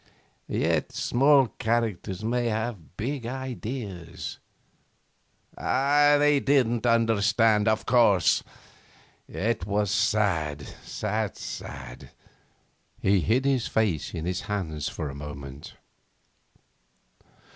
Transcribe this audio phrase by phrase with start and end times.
[0.49, 4.39] Yet small characters may have big ideas....
[5.55, 8.41] They didn't understand, of course....
[9.27, 12.09] It was sad, sad, sad.'
[12.99, 15.75] He hid his face in his hands a moment.